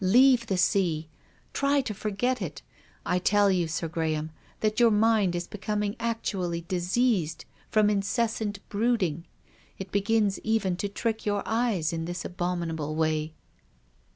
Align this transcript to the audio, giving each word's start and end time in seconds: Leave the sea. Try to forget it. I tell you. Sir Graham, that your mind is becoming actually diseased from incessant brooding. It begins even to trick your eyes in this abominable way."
Leave 0.03 0.47
the 0.47 0.57
sea. 0.57 1.07
Try 1.53 1.79
to 1.81 1.93
forget 1.93 2.41
it. 2.41 2.63
I 3.05 3.19
tell 3.19 3.51
you. 3.51 3.67
Sir 3.67 3.87
Graham, 3.87 4.31
that 4.61 4.79
your 4.79 4.89
mind 4.89 5.35
is 5.35 5.45
becoming 5.45 5.95
actually 5.99 6.61
diseased 6.61 7.45
from 7.69 7.87
incessant 7.87 8.67
brooding. 8.67 9.25
It 9.77 9.91
begins 9.91 10.39
even 10.39 10.75
to 10.77 10.89
trick 10.89 11.23
your 11.27 11.43
eyes 11.45 11.93
in 11.93 12.05
this 12.05 12.25
abominable 12.25 12.95
way." 12.95 13.35